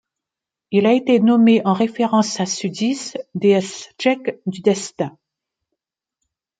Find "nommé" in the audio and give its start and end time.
1.19-1.61